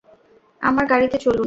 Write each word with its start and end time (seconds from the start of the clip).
আমার 0.61 0.85
গাড়িতে 0.85 1.17
চলুন। 1.17 1.39